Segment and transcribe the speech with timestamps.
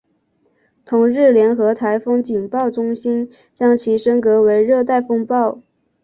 [0.83, 5.61] 同日联合台风警报中心将其升格为热带风暴。